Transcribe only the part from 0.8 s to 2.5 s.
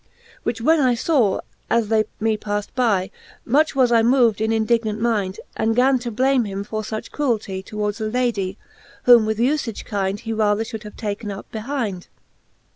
faw, as they me